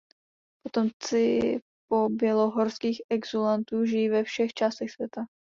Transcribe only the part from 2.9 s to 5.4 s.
exulantů žijí ve všech částech světa.